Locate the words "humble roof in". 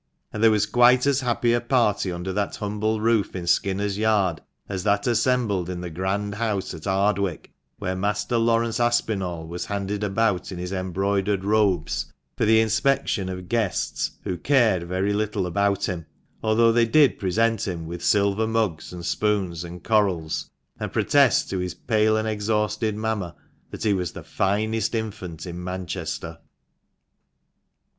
2.55-3.45